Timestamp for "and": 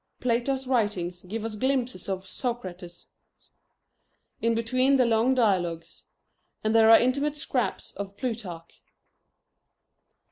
6.63-6.73